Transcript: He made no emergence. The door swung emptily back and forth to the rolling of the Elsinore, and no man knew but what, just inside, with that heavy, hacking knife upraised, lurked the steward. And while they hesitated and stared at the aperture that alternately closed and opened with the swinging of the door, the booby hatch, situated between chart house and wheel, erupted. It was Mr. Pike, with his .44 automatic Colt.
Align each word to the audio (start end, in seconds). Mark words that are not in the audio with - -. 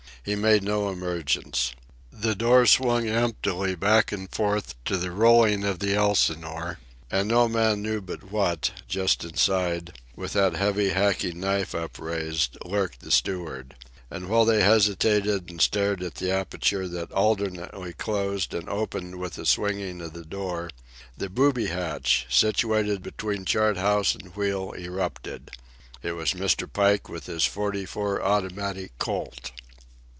He 0.23 0.35
made 0.35 0.61
no 0.61 0.87
emergence. 0.89 1.73
The 2.11 2.35
door 2.35 2.67
swung 2.67 3.07
emptily 3.07 3.73
back 3.73 4.11
and 4.11 4.31
forth 4.31 4.75
to 4.85 4.95
the 4.97 5.09
rolling 5.09 5.63
of 5.63 5.79
the 5.79 5.95
Elsinore, 5.95 6.77
and 7.09 7.27
no 7.27 7.47
man 7.47 7.81
knew 7.81 8.01
but 8.01 8.29
what, 8.31 8.69
just 8.87 9.23
inside, 9.23 9.97
with 10.15 10.33
that 10.33 10.55
heavy, 10.55 10.89
hacking 10.89 11.39
knife 11.39 11.73
upraised, 11.73 12.55
lurked 12.63 12.99
the 12.99 13.09
steward. 13.09 13.75
And 14.11 14.29
while 14.29 14.45
they 14.45 14.61
hesitated 14.61 15.49
and 15.49 15.59
stared 15.59 16.03
at 16.03 16.13
the 16.13 16.29
aperture 16.31 16.87
that 16.87 17.11
alternately 17.13 17.93
closed 17.93 18.53
and 18.53 18.69
opened 18.69 19.15
with 19.15 19.33
the 19.33 19.45
swinging 19.47 20.01
of 20.01 20.13
the 20.13 20.23
door, 20.23 20.69
the 21.17 21.29
booby 21.31 21.65
hatch, 21.65 22.27
situated 22.29 23.01
between 23.01 23.43
chart 23.43 23.77
house 23.77 24.13
and 24.13 24.35
wheel, 24.35 24.71
erupted. 24.77 25.49
It 26.03 26.11
was 26.11 26.33
Mr. 26.33 26.71
Pike, 26.71 27.09
with 27.09 27.25
his 27.25 27.41
.44 27.41 28.21
automatic 28.21 28.95
Colt. 28.99 29.49